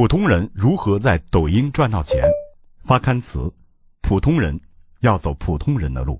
[0.00, 2.24] 普通人如何在抖音赚到钱？
[2.82, 3.52] 发刊词：
[4.00, 4.58] 普通人
[5.00, 6.18] 要走普通人的路。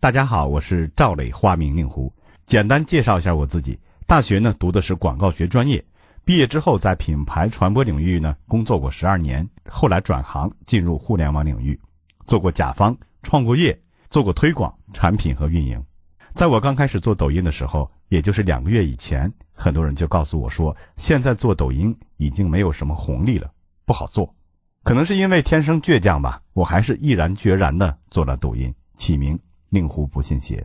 [0.00, 2.12] 大家好，我是赵磊，花名令狐。
[2.46, 5.84] 简单介绍一下我自己：大学呢读的是广告学专业，
[6.24, 11.80] 毕业之后在品牌传播领域呢工作过十二年，后来转行进入互联网领域，
[12.26, 12.92] 做过甲方，
[13.22, 13.80] 创过业，
[14.10, 15.80] 做过推广、产品和运营。
[16.34, 23.50] 在我刚开始做抖音的时候，也就是两个月以前，很多人就告诉我说，现在做抖音已经没有什么红利了，
[23.86, 24.30] 不好做。
[24.82, 29.38] 可能是因为天生倔强吧，我还是毅然决然的做了抖音，起名
[29.72, 30.62] “令狐不信邪”。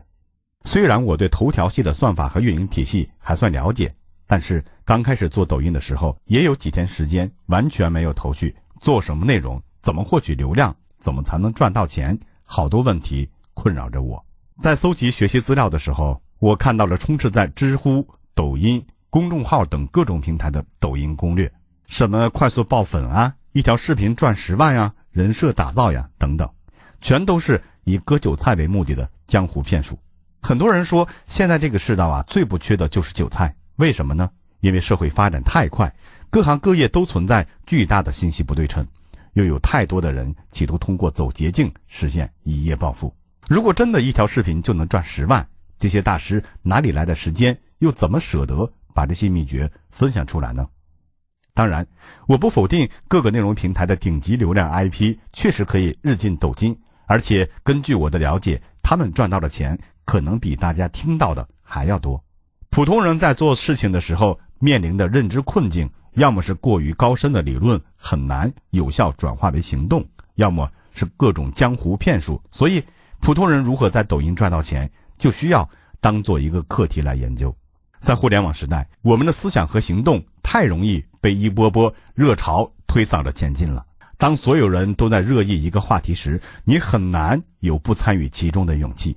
[0.68, 3.90] 虽然我对头条系的算法和运营体系还算了解，
[4.26, 14.22] 但是刚开始做抖音的时候，也有几天时间完全没有头绪，做什么内容，怎么获取流量，怎么才能赚到钱，好多问题困扰着我。
[14.60, 21.52] 在搜集学习资料的时候，我看到了充斥在知乎、抖音公众号等各种平台的抖音攻略，
[21.86, 26.48] 什么快速爆粉啊，一条视频赚十万呀，人设打造呀等等，
[27.00, 29.98] 全都是以割韭菜为目的的江湖骗术。
[30.40, 33.52] 很多人说，现在这个世道啊，最不缺的就是韭菜。
[33.74, 34.30] 为什么呢？
[34.60, 35.92] 因为社会发展太快，
[36.30, 38.86] 各行各业都存在巨大的信息不对称，
[39.32, 43.12] 又有太多的人企图通过走捷径实现一夜暴富。
[43.48, 45.48] 如果真的一条视频就能赚十万，
[45.78, 50.66] 这些大师哪里来的时间，又怎么舍得把这些秘诀分享出来呢？
[51.54, 51.86] 当然，
[52.26, 62.22] 我不否定各个内容平台的顶级流量 IP 确实可以日进斗金，而且根据我的了解，他们赚到的钱可能比大家听到的还要多。
[62.70, 70.04] 普通人在做事情的时候面临的认知困境，要么是过于高深的理论很难有效转化为行动，
[70.34, 72.82] 要么是各种江湖骗术，所以。
[73.20, 74.88] 普通人如何在抖音赚到钱，
[75.18, 75.68] 就需要
[76.00, 77.54] 当做一个课题来研究。
[78.00, 83.84] 在互联网时代，我们的思想和行动太容易被一波波热潮推搡着前进了。
[84.16, 89.12] 当所有人都在热议一个话题时，你很难有不参与其中的勇气；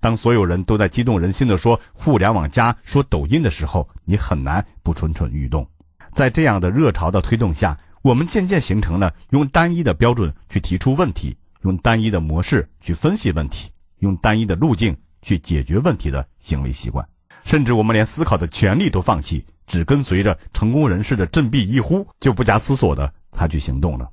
[0.00, 5.68] 当所有人都在激动人心地说“互联网加”、说抖音的时候，你很难不蠢蠢欲动。
[6.12, 11.36] 在这样的热潮的推动下，我们渐渐形成了用单一的标准去提出问题。
[11.62, 17.06] 用单一的模式去分析问题，用单一的路径去解决问题的行为习惯，
[17.44, 24.08] 甚至我们连思考的权利都放弃，只跟随着成功人士的振臂一呼，就不加思索的采取行动了。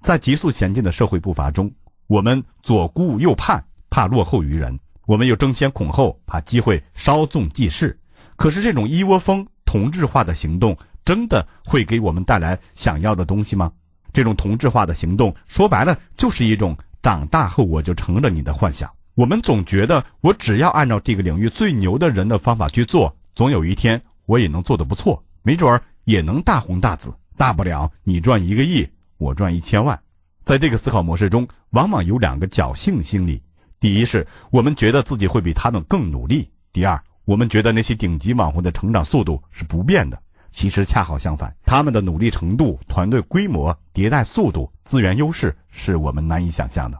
[0.00, 1.70] 在急速前进的社会步伐中，
[2.06, 4.76] 我们左顾右盼，怕落后于人；
[5.06, 7.98] 我们又争先恐后，怕机会稍纵即逝。
[8.36, 13.72] 可是，这种一窝蜂同质化的行动，真的会给我们带来想要的东西吗？
[14.12, 16.76] 这种同质化的行动，说白了，就是一种。
[17.00, 18.90] 长大后我就成了你的幻想。
[19.18, 27.12] 我们总觉得我只要按照这个领域最牛的人的方法去做，总有一天我也能做得不错，没准儿也能大红大紫。
[27.36, 30.00] 大不了你赚一个亿，我赚一千万。
[30.44, 33.42] 在这个思考模式中，往往有两个侥幸心理：
[33.80, 40.16] 第一是我们觉得自己会比他们更努力；第二，我们觉得那些顶级网红的成长速度是不变的。
[40.52, 46.96] 其实恰好相反，他们的努力程度、团队规模、迭代速度、资源优势是我们难以想象的。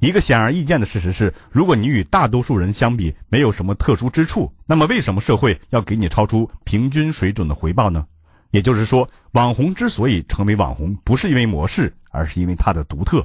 [0.00, 8.06] 一个显而易见的事实是，如果你与大多数人相比没有什么特殊之处，那么为什么社会要给你超出平均水准的回报呢？
[8.50, 13.24] 也就是说，网红之所以成为网红，不是因为模式，而是因为它的独特。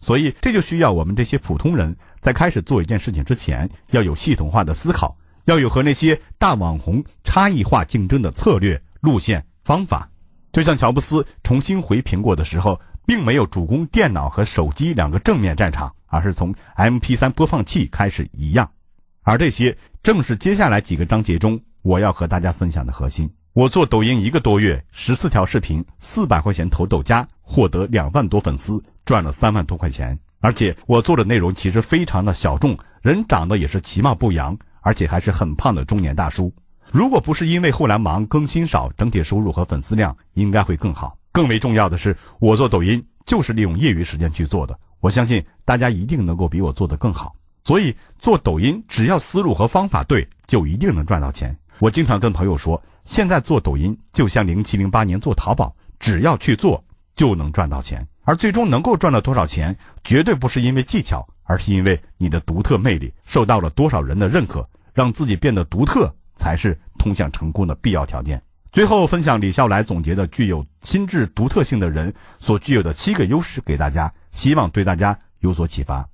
[0.00, 8.80] 所以，这就需要我们这些普通人在开始做一件事情之前，要有系统化的思考，要有和那些大网红差异化竞争的策略。
[9.00, 10.10] 路线方法，
[10.52, 18.68] 就像乔布斯重新回苹果的时候，并没有主攻电脑和手机两个正面战场，而是从 MP3 播放器开始一样。
[19.22, 23.30] 而这些正是接下来几个章节中我要和大家分享的核心。
[23.52, 30.18] 我做抖音一个多月，十四条视频，四百块钱投抖加，获得两万多粉丝，赚了三万多块钱。
[30.40, 36.52] 而且我做的内容其实非常的小众，人长得也是其貌不扬，而且还是很胖的中年大叔。
[36.92, 41.16] 如果不是因为后来忙更新少，整体收入和粉丝量应该会更好。
[41.36, 44.74] 更为重要的是，我做抖音就是利用业余时间去做的。
[45.00, 47.36] 我相信大家一定能够比我做得更好。
[47.62, 51.54] 所以做抖音，只要思路和方法对，就一定能赚到钱。
[51.78, 56.82] 我经常跟朋友说，现在做抖音就像零七零八年做淘宝，只要去做
[57.14, 58.02] 就能赚到钱。
[58.22, 66.10] 而最终能够赚到多少钱，绝对不是因为技巧，而是因为你的独特魅力受到了多少人的认可，让自己变得独特。
[66.38, 68.38] 才是通向成功的必要条件。
[68.72, 76.06] 最后分享李笑来总结的具有心智独特性的人所具有的七个优势给大家，希望对大家有所启发：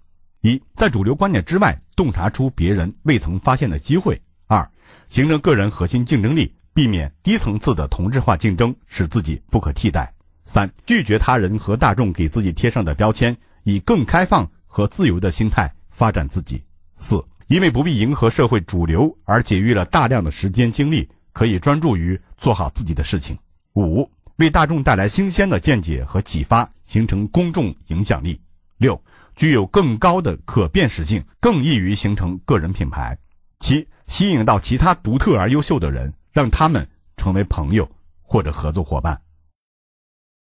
[0.42, 4.14] 一，在主流观点之外洞察出别人未曾发现的机会；
[4.46, 4.68] 二，
[5.08, 10.04] 形成个人核心竞争力，避免低层次的同质化竞争，使自己不可替代；
[10.44, 16.62] 三、拒绝他人和大众给自己贴上的标签，以更开放和自由的心态发展自己。
[16.96, 23.36] 四、因为不必迎合社会主流而节约了大量的时间精力，可以专注于做好自己的事情。
[23.74, 28.40] 五、为大众带来新鲜的见解和启发，形成公众影响力。
[28.78, 29.00] 六、
[29.34, 33.16] 具有更高的可辨识性，更易于形成个人品牌。
[33.60, 36.86] 七、吸引到其他独特而优秀的人，让他们
[37.16, 37.88] 成为朋友
[38.22, 39.20] 或者合作伙伴。